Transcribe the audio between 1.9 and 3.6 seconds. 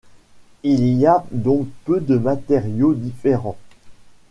de matériaux différents.